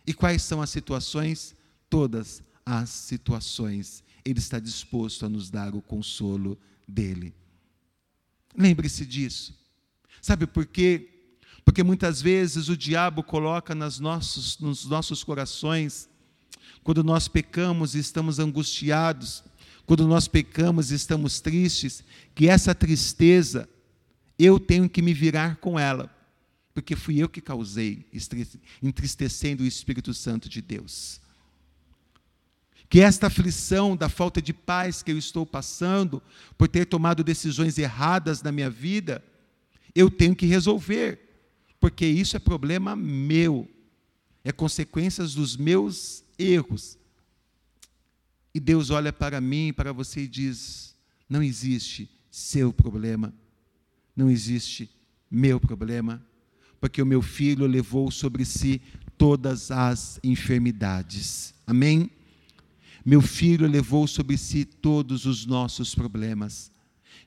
[0.07, 1.55] E quais são as situações?
[1.89, 7.33] Todas as situações ele está disposto a nos dar o consolo dele.
[8.57, 9.55] Lembre-se disso.
[10.21, 11.09] Sabe por quê?
[11.65, 16.09] Porque muitas vezes o diabo coloca nas nossos, nos nossos corações,
[16.87, 19.43] quando nós pecamos e estamos angustiados,
[19.85, 23.69] quando nós pecamos e estamos tristes, que essa tristeza
[24.39, 26.09] eu tenho que me virar com ela,
[26.73, 28.07] porque fui eu que causei,
[28.81, 31.21] entristecendo o Espírito Santo de Deus.
[32.89, 36.23] Que esta aflição da falta de paz que eu estou passando,
[36.57, 39.25] por ter tomado decisões erradas na minha vida,
[39.93, 41.19] eu tenho que resolver,
[41.81, 43.69] porque isso é problema meu,
[44.45, 46.99] é consequências dos meus erros.
[48.55, 50.95] E Deus olha para mim, para você e diz:
[51.29, 53.35] não existe seu problema,
[54.15, 54.91] não existe
[55.31, 56.25] meu problema,
[56.81, 58.81] porque o meu filho levou sobre si
[59.19, 61.55] todas as enfermidades.
[61.67, 62.11] Amém?
[63.05, 66.73] Meu filho levou sobre si todos os nossos problemas.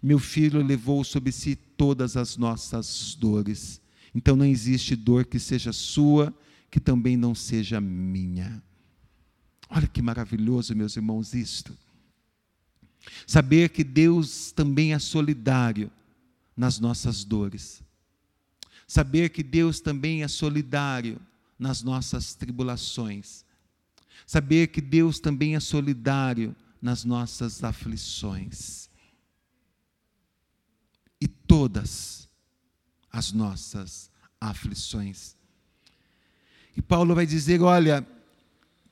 [0.02, 3.82] Meu filho levou sobre si todas as nossas dores.
[4.14, 6.34] Então não existe dor que seja sua,
[6.70, 8.62] que também não seja minha.
[9.70, 11.78] Olha que maravilhoso, meus irmãos, isto.
[13.28, 15.92] Saber que Deus também é solidário
[16.58, 17.82] nas nossas dores.
[18.88, 21.22] Saber que Deus também é solidário
[21.58, 23.46] nas nossas tribulações.
[24.26, 28.90] Saber que Deus também é solidário nas nossas aflições.
[31.22, 32.28] E todas
[33.12, 35.36] as nossas aflições.
[36.76, 38.08] E Paulo vai dizer: olha,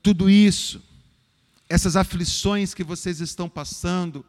[0.08, 0.82] tudo isso,
[1.68, 4.24] essas aflições que vocês estão passando,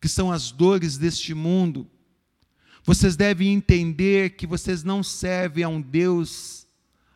[0.00, 1.86] que são as dores deste mundo,
[2.82, 6.66] vocês devem entender que vocês não servem a um Deus,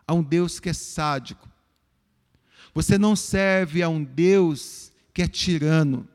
[0.06, 1.48] a um Deus que é sádico,
[2.74, 6.06] você não serve a um Deus que é tirano.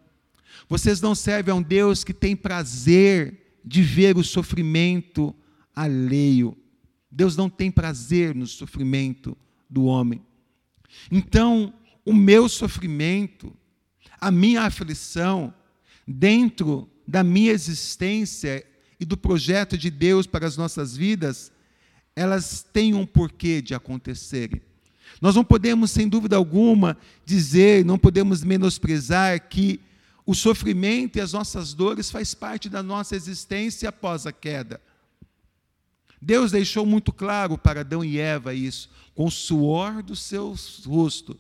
[0.69, 5.33] Vocês não servem a um Deus que tem prazer de ver o sofrimento
[5.75, 6.55] alheio.
[7.09, 9.36] Deus não tem prazer no sofrimento
[9.67, 10.23] do homem.
[11.12, 11.73] Então,
[12.06, 13.53] o meu sofrimento,
[14.19, 15.53] a minha aflição,
[16.08, 18.65] dentro da minha existência
[18.99, 21.51] e do projeto de Deus para as nossas vidas,
[22.15, 24.62] elas têm um porquê de acontecerem.
[25.21, 29.79] Nós não podemos, sem dúvida alguma, dizer, não podemos menosprezar que
[30.25, 34.79] o sofrimento e as nossas dores faz parte da nossa existência após a queda.
[36.21, 41.39] Deus deixou muito claro para Adão e Eva isso, com o suor do seu rosto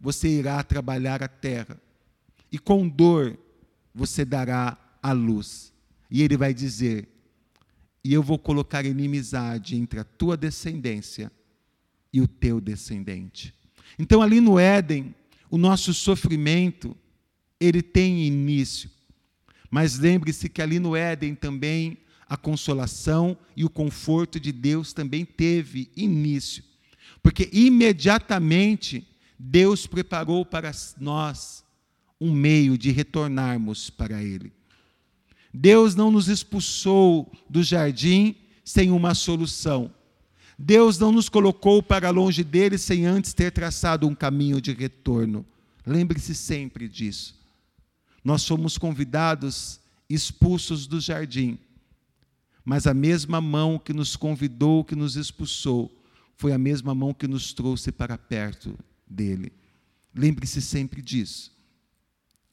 [0.00, 1.80] você irá trabalhar a terra,
[2.52, 3.38] e com dor
[3.94, 5.72] você dará a luz.
[6.10, 7.08] E ele vai dizer:
[8.04, 11.32] E eu vou colocar inimizade entre a tua descendência
[12.12, 13.54] e o teu descendente.
[13.98, 15.14] Então, ali no Éden,
[15.50, 16.96] o nosso sofrimento,
[17.58, 18.90] ele tem início.
[19.70, 21.96] Mas lembre-se que ali no Éden também
[22.28, 26.62] a consolação e o conforto de Deus também teve início.
[27.24, 29.08] Porque imediatamente
[29.38, 31.64] Deus preparou para nós
[32.20, 34.52] um meio de retornarmos para Ele.
[35.52, 39.90] Deus não nos expulsou do jardim sem uma solução.
[40.58, 45.46] Deus não nos colocou para longe dele sem antes ter traçado um caminho de retorno.
[45.86, 47.34] Lembre-se sempre disso.
[48.22, 51.58] Nós somos convidados, expulsos do jardim,
[52.62, 55.90] mas a mesma mão que nos convidou, que nos expulsou,
[56.36, 59.52] foi a mesma mão que nos trouxe para perto dele.
[60.14, 61.52] Lembre-se sempre disso.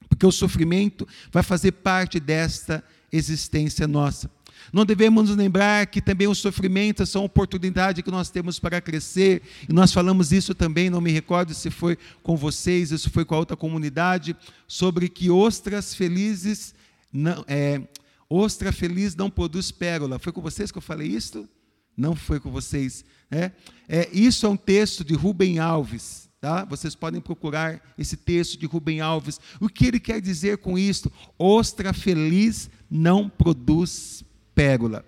[0.08, 4.30] Porque o sofrimento vai fazer parte desta existência nossa.
[4.72, 9.42] Não devemos nos lembrar que também os sofrimentos são oportunidade que nós temos para crescer,
[9.68, 13.36] e nós falamos isso também, não me recordo se foi com vocês, se foi com
[13.36, 14.36] a outra comunidade,
[14.68, 16.76] sobre que ostras felizes,
[17.12, 17.82] não, é,
[18.30, 20.20] ostra feliz não produz pérola.
[20.20, 21.50] Foi com vocês que eu falei isso?
[21.96, 23.04] Não foi com vocês.
[23.30, 23.52] É,
[23.88, 26.30] é, isso é um texto de Rubem Alves.
[26.40, 26.66] Tá?
[26.66, 29.40] Vocês podem procurar esse texto de Rubem Alves.
[29.60, 31.12] O que ele quer dizer com isto?
[31.38, 34.24] Ostra feliz não produz
[34.56, 35.06] pérola.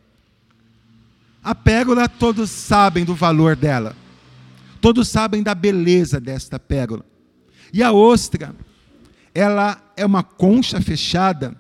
[1.44, 3.96] A pérola todos sabem do valor dela.
[4.80, 7.06] Todos sabem da beleza desta pérola.
[7.74, 8.56] E a ostra,
[9.34, 11.60] ela é uma concha fechada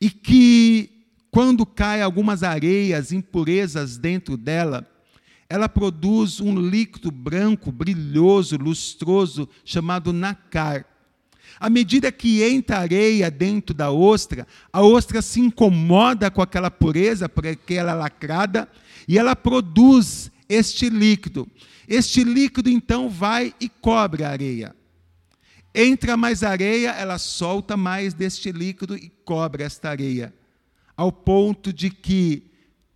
[0.00, 0.91] e que
[1.32, 4.86] quando cai algumas areias, impurezas dentro dela,
[5.48, 10.84] ela produz um líquido branco, brilhoso, lustroso, chamado nacar.
[11.58, 17.30] À medida que entra areia dentro da ostra, a ostra se incomoda com aquela pureza,
[17.30, 18.68] porque ela é lacrada,
[19.08, 21.48] e ela produz este líquido.
[21.88, 24.76] Este líquido então vai e cobre a areia.
[25.74, 30.34] Entra mais areia, ela solta mais deste líquido e cobre esta areia.
[31.02, 32.48] Ao ponto de que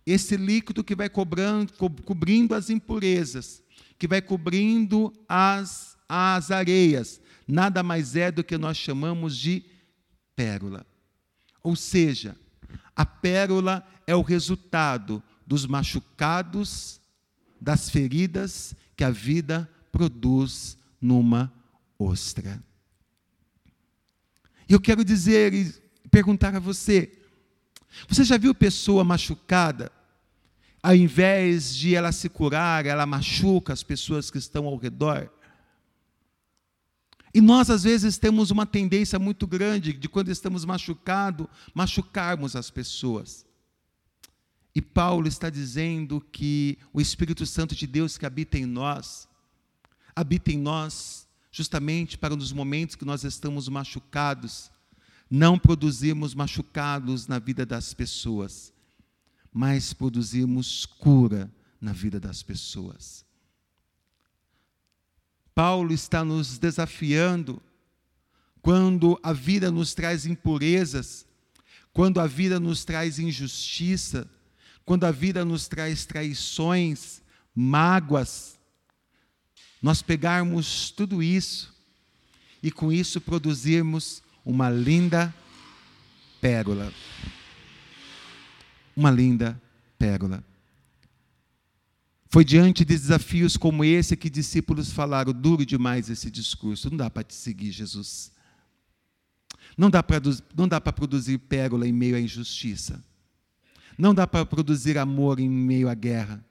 [0.05, 3.61] esse líquido que vai cobrando, co cobrindo as impurezas,
[3.99, 9.61] que vai cobrindo as, as areias, nada mais é do que nós chamamos de
[10.37, 10.85] pérola.
[11.61, 12.37] Ou seja,
[12.95, 17.01] a pérola é o resultado dos machucados,
[17.59, 21.51] das feridas que a vida produz numa
[21.99, 22.63] ostra.
[24.69, 25.73] E eu quero dizer e
[26.09, 27.16] perguntar a você:
[28.07, 29.91] você já viu pessoa machucada
[30.81, 35.29] ao invés de ela se curar, ela machuca as pessoas que estão ao redor.
[37.33, 42.69] E nós, às vezes, temos uma tendência muito grande de, quando estamos machucados, machucarmos as
[42.69, 43.45] pessoas.
[44.73, 49.27] E Paulo está dizendo que o Espírito Santo de Deus que habita em nós,
[50.15, 54.71] habita em nós justamente para nos momentos que nós estamos machucados,
[55.29, 58.73] não produzirmos machucados na vida das pessoas,
[59.51, 63.25] mas produzimos cura na vida das pessoas.
[65.53, 67.61] Paulo está nos desafiando
[68.61, 71.25] quando a vida nos traz impurezas,
[71.91, 74.29] quando a vida nos traz injustiça,
[74.85, 77.21] quando a vida nos traz traições,
[77.55, 78.57] mágoas,
[79.81, 81.73] nós pegarmos tudo isso
[82.61, 85.33] e com isso produzirmos uma linda
[86.41, 86.91] pérola
[88.97, 89.61] uma linda
[89.99, 90.43] pérola.
[92.29, 97.09] Foi diante de desafios como esse que discípulos falaram: duro demais esse discurso, não dá
[97.09, 98.31] para te seguir, Jesus.
[99.77, 103.03] Não dá para produzir pérola em meio à injustiça.
[103.95, 106.43] Não dá para produzir amor em meio à guerra.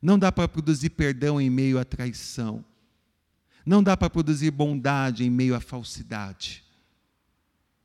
[0.00, 2.64] Não dá para produzir perdão em meio à traição.
[3.64, 6.61] Não dá para produzir bondade em meio à falsidade.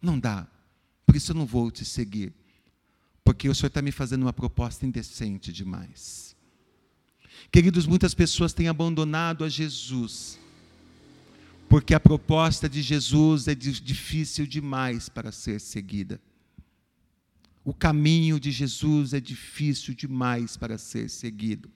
[0.01, 0.47] Não dá.
[1.05, 2.33] Por isso eu não vou te seguir
[3.27, 6.33] porque o Senhor está me fazendo uma proposta indecente demais.
[7.51, 10.39] Queridos, muitas pessoas têm abandonado a Jesus,
[11.67, 16.21] porque a proposta de Jesus é difícil demais para ser seguida.
[17.65, 21.69] O caminho de Jesus é difícil demais para ser seguido.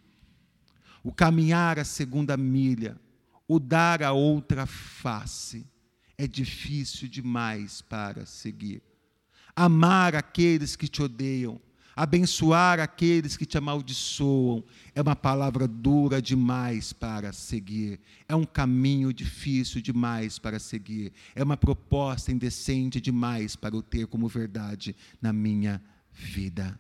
[1.04, 2.96] O caminhar a segunda milha,
[3.46, 5.66] o dar a outra face,
[6.22, 8.84] é difícil demais para seguir.
[9.56, 11.60] Amar aqueles que te odeiam,
[11.96, 14.64] abençoar aqueles que te amaldiçoam,
[14.94, 21.44] é uma palavra dura demais para seguir, é um caminho difícil demais para seguir, é
[21.44, 26.80] uma proposta indecente demais para eu ter como verdade na minha vida.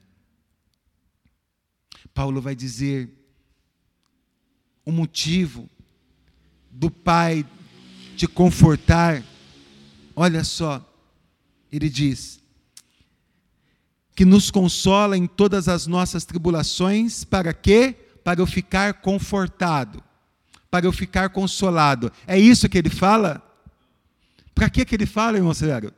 [2.14, 3.12] Paulo vai dizer
[4.86, 5.68] o motivo
[6.70, 7.44] do Pai
[8.16, 9.24] te confortar.
[10.16, 10.84] Olha só,
[11.72, 12.42] ele diz:
[14.16, 17.96] que nos consola em todas as nossas tribulações, para quê?
[18.24, 20.04] Para eu ficar confortado,
[20.70, 22.12] para eu ficar consolado.
[22.28, 23.42] É isso que ele fala?
[24.54, 25.92] Para que, que ele fala, irmão Severo?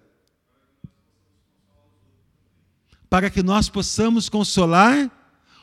[3.09, 5.11] Para que nós possamos consolar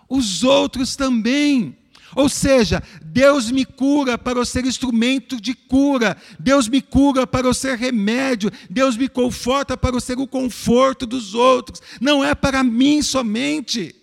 [0.08, 1.78] os outros também.
[2.14, 7.46] Ou seja, Deus me cura para eu ser instrumento de cura, Deus me cura para
[7.46, 12.34] eu ser remédio, Deus me conforta para eu ser o conforto dos outros, não é
[12.34, 13.94] para mim somente.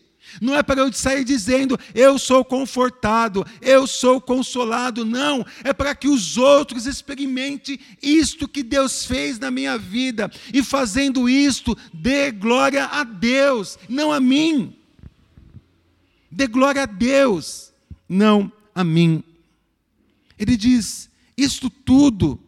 [0.42, 5.44] Não é para eu sair dizendo, eu sou confortado, eu sou consolado, não.
[5.64, 10.30] É para que os outros experimentem isto que Deus fez na minha vida.
[10.54, 14.76] E fazendo isto, dê glória a Deus, não a mim.
[16.30, 17.67] Dê glória a Deus
[18.08, 19.24] não a mim.
[20.38, 22.40] Ele diz: isto tudo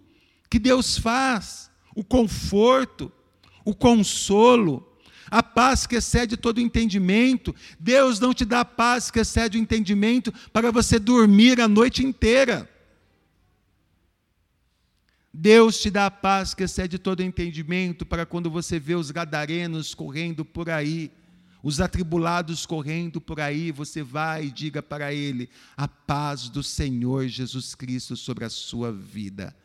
[0.50, 3.12] que Deus faz, o conforto,
[3.64, 4.86] o consolo,
[5.30, 7.56] a paz que excede todo entendimento.
[7.80, 12.04] Deus não te dá a paz que excede o entendimento para você dormir a noite
[12.04, 12.70] inteira.
[15.32, 19.94] Deus te dá a paz que excede todo entendimento para quando você vê os gadarenos
[19.94, 21.12] correndo por aí,
[21.62, 27.28] os atribulados correndo por aí, você vai e diga para ele: a paz do Senhor
[27.28, 29.56] Jesus Cristo sobre a sua vida.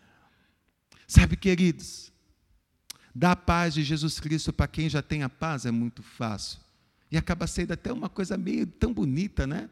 [1.07, 2.13] Sabe, queridos,
[3.15, 6.59] dar a paz de Jesus Cristo para quem já tem a paz é muito fácil.
[7.11, 9.69] E acaba sendo até uma coisa meio tão bonita, né?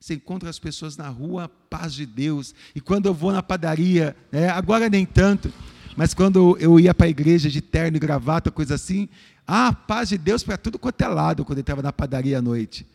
[0.00, 2.54] Você encontra as pessoas na rua, a paz de Deus.
[2.74, 5.52] E quando eu vou na padaria, né, agora nem tanto,
[5.96, 9.08] mas quando eu ia para a igreja de terno e gravata, coisa assim,
[9.46, 12.42] ah, paz de Deus para tudo quanto é lado, quando ele estava na padaria à
[12.42, 12.86] noite.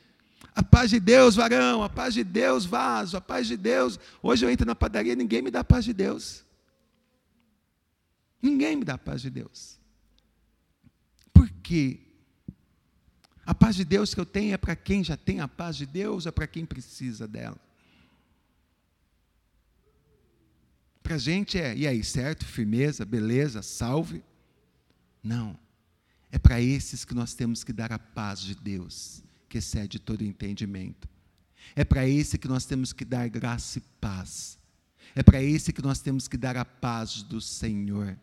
[0.54, 3.98] A paz de Deus, varão, a paz de Deus, vaso, a paz de Deus.
[4.22, 6.44] Hoje eu entro na padaria, ninguém me dá a paz de Deus.
[8.42, 9.80] Ninguém me dá a paz de Deus.
[11.32, 12.02] Por quê?
[13.46, 15.86] A paz de Deus que eu tenho é para quem já tem a paz de
[15.86, 17.58] Deus, é para quem precisa dela.
[21.02, 22.46] Para a gente é, e aí, certo?
[22.46, 24.22] Firmeza, beleza, salve.
[25.24, 25.58] Não.
[26.32, 30.24] É para esses que nós temos que dar a paz de Deus, que excede todo
[30.24, 31.08] entendimento.
[31.76, 34.58] É para esse que nós temos que dar graça e paz.
[35.14, 38.18] É para esse que nós temos que dar a paz do Senhor.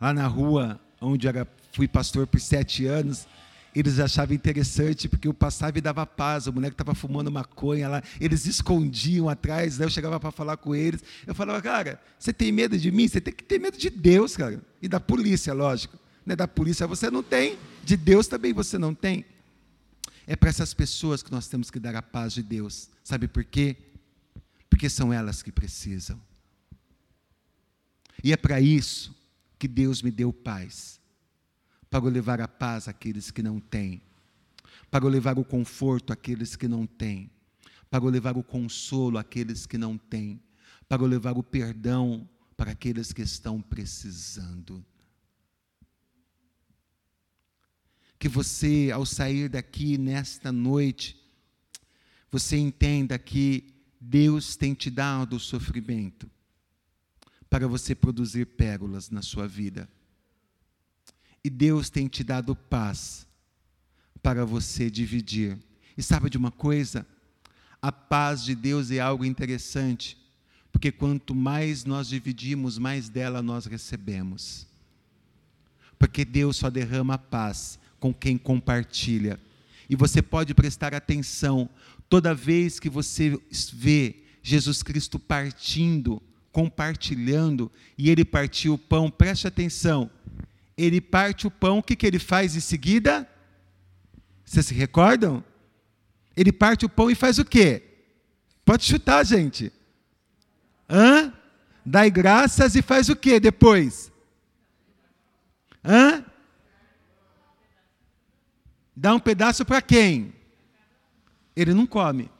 [0.00, 3.26] Lá na rua, onde era, fui pastor por sete anos,
[3.72, 8.02] eles achavam interessante, porque eu passava e dava paz, o moleque estava fumando maconha lá,
[8.20, 9.84] eles escondiam atrás, né?
[9.84, 13.06] eu chegava para falar com eles, eu falava, cara, você tem medo de mim?
[13.06, 15.96] Você tem que ter medo de Deus, cara, e da polícia, lógico
[16.30, 19.24] né, da polícia você não tem, de Deus também você não tem.
[20.26, 22.88] É para essas pessoas que nós temos que dar a paz de Deus.
[23.02, 23.76] Sabe por quê?
[24.68, 26.20] Porque são elas que precisam.
[28.22, 29.12] E é para isso
[29.58, 31.00] que Deus me deu paz
[31.90, 34.00] para eu levar a paz àqueles que não têm,
[34.88, 37.28] para eu levar o conforto àqueles que não têm,
[37.90, 40.40] para eu levar o consolo àqueles que não têm,
[40.88, 44.84] para eu levar o perdão para aqueles que estão precisando.
[48.20, 51.18] Que você, ao sair daqui nesta noite,
[52.30, 53.64] você entenda que
[53.98, 56.30] Deus tem te dado o sofrimento
[57.48, 59.88] para você produzir pérolas na sua vida.
[61.42, 63.26] E Deus tem te dado paz
[64.22, 65.58] para você dividir.
[65.96, 67.06] E sabe de uma coisa?
[67.80, 70.18] A paz de Deus é algo interessante,
[70.70, 74.66] porque quanto mais nós dividimos, mais dela nós recebemos.
[75.98, 79.38] Porque Deus só derrama paz com quem compartilha.
[79.88, 81.68] E você pode prestar atenção
[82.08, 83.38] toda vez que você
[83.72, 86.20] vê Jesus Cristo partindo,
[86.50, 90.10] compartilhando, e ele partiu o pão, preste atenção.
[90.76, 93.28] Ele parte o pão, o que, que ele faz em seguida?
[94.44, 95.44] Vocês se recordam?
[96.36, 97.82] Ele parte o pão e faz o quê?
[98.64, 99.72] Pode chutar, gente.
[100.88, 101.32] Hã?
[101.84, 104.10] Dai graças e faz o quê depois?
[105.84, 106.24] Hã?
[109.00, 110.30] Dá um pedaço para quem?
[111.56, 112.30] Ele não come.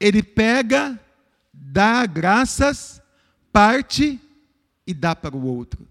[0.00, 1.00] Ele pega,
[1.52, 3.00] dá graças,
[3.52, 4.20] parte
[4.84, 5.86] e dá para o outro.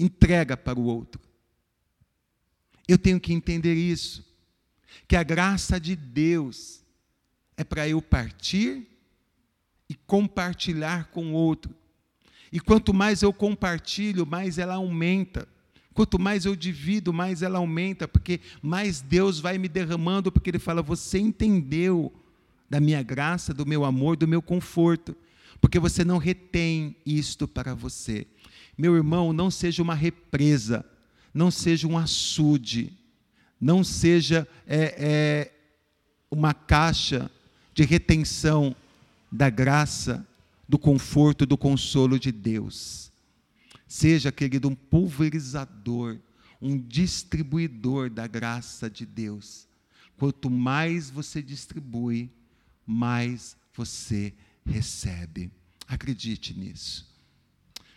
[0.00, 1.20] Entrega para o outro.
[2.88, 4.24] Eu tenho que entender isso.
[5.06, 6.82] Que a graça de Deus
[7.58, 8.86] é para eu partir
[9.86, 11.76] e compartilhar com o outro.
[12.50, 15.46] E quanto mais eu compartilho, mais ela aumenta.
[15.96, 20.58] Quanto mais eu divido, mais ela aumenta, porque mais Deus vai me derramando, porque Ele
[20.58, 22.12] fala: Você entendeu
[22.68, 25.16] da minha graça, do meu amor, do meu conforto,
[25.58, 28.26] porque você não retém isto para você.
[28.76, 30.84] Meu irmão, não seja uma represa,
[31.32, 32.92] não seja um açude,
[33.58, 35.52] não seja é, é,
[36.30, 37.30] uma caixa
[37.72, 38.76] de retenção
[39.32, 40.26] da graça,
[40.68, 43.10] do conforto, do consolo de Deus.
[43.86, 46.18] Seja, querido, um pulverizador,
[46.60, 49.68] um distribuidor da graça de Deus.
[50.16, 52.30] Quanto mais você distribui,
[52.86, 54.32] mais você
[54.64, 55.50] recebe.
[55.86, 57.06] Acredite nisso.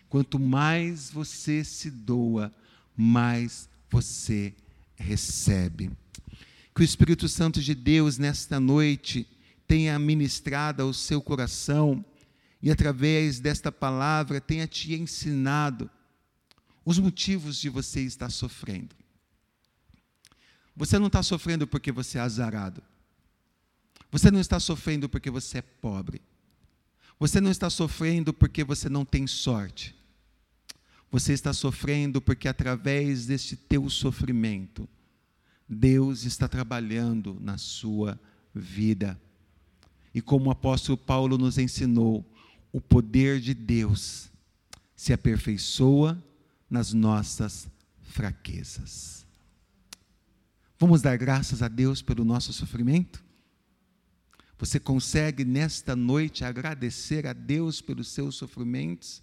[0.07, 2.53] Quanto mais você se doa,
[2.95, 4.53] mais você
[4.95, 5.91] recebe.
[6.75, 9.27] Que o Espírito Santo de Deus, nesta noite,
[9.67, 12.03] tenha ministrado ao seu coração
[12.61, 15.89] e, através desta palavra, tenha te ensinado
[16.85, 18.95] os motivos de você estar sofrendo.
[20.75, 22.81] Você não está sofrendo porque você é azarado.
[24.11, 26.21] Você não está sofrendo porque você é pobre.
[27.19, 29.95] Você não está sofrendo porque você não tem sorte.
[31.11, 34.87] Você está sofrendo porque, através deste teu sofrimento,
[35.67, 38.19] Deus está trabalhando na sua
[38.53, 39.19] vida.
[40.13, 42.25] E como o apóstolo Paulo nos ensinou,
[42.71, 44.29] o poder de Deus
[44.95, 46.21] se aperfeiçoa
[46.69, 47.67] nas nossas
[48.01, 49.25] fraquezas.
[50.77, 53.23] Vamos dar graças a Deus pelo nosso sofrimento?
[54.57, 59.21] Você consegue nesta noite agradecer a Deus pelos seus sofrimentos?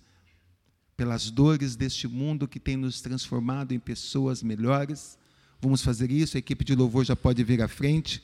[0.96, 5.18] pelas dores deste mundo que tem nos transformado em pessoas melhores.
[5.60, 8.22] Vamos fazer isso, a equipe de louvor já pode vir à frente.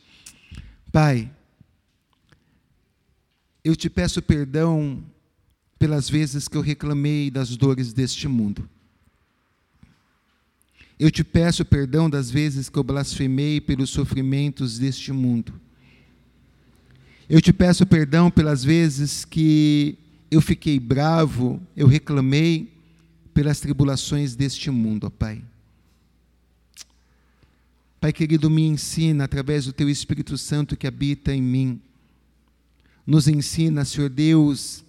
[0.91, 1.31] Pai,
[3.63, 5.05] eu te peço perdão
[5.83, 8.71] pelas vezes que eu reclamei das dores deste mundo.
[10.97, 15.53] Eu te peço perdão das vezes que eu blasfemei pelos sofrimentos deste mundo.
[17.29, 19.99] Eu te peço perdão pelas vezes que
[20.31, 22.73] eu fiquei bravo, eu reclamei
[23.35, 25.43] pelas tribulações deste mundo, ó Pai.
[28.01, 31.81] Pai querido, me ensina através do Teu Espírito Santo que habita em mim.
[33.05, 34.85] Nos ensina, Senhor Deus,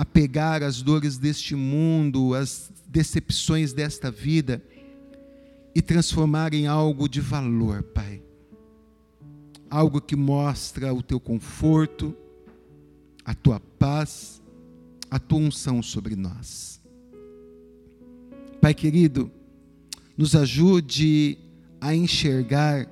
[0.00, 4.62] a pegar as dores deste mundo, as decepções desta vida
[5.74, 8.22] e transformar em algo de valor, Pai.
[9.68, 12.16] Algo que mostra o Teu conforto,
[13.24, 14.40] a Tua paz
[15.10, 16.80] a tua unção sobre nós.
[18.60, 19.30] Pai querido,
[20.16, 21.36] nos ajude
[21.80, 22.86] a enxergar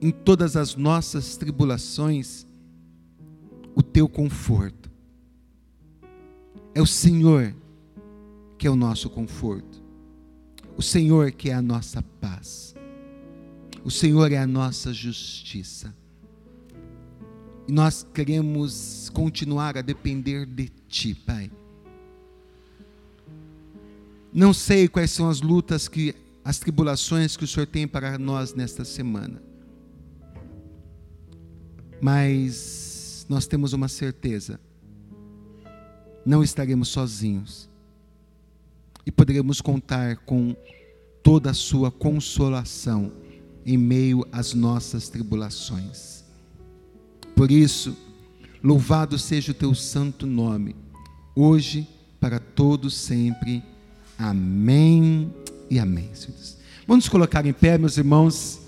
[0.00, 2.46] em todas as nossas tribulações
[3.76, 4.89] o teu conforto.
[6.74, 7.54] É o Senhor
[8.58, 9.82] que é o nosso conforto.
[10.76, 12.74] O Senhor que é a nossa paz.
[13.82, 15.94] O Senhor é a nossa justiça.
[17.66, 21.50] E nós queremos continuar a depender de Ti, Pai.
[24.32, 26.14] Não sei quais são as lutas que,
[26.44, 29.42] as tribulações que o Senhor tem para nós nesta semana.
[32.00, 34.60] Mas nós temos uma certeza:
[36.24, 37.68] não estaremos sozinhos.
[39.04, 40.54] E poderemos contar com
[41.22, 43.12] toda a Sua consolação
[43.64, 46.24] em meio às nossas tribulações.
[47.34, 47.96] Por isso,
[48.62, 50.76] louvado seja o teu santo nome,
[51.34, 51.86] hoje,
[52.18, 53.62] para todos sempre.
[54.18, 55.32] Amém
[55.70, 56.10] e amém.
[56.86, 58.59] Vamos nos colocar em pé, meus irmãos.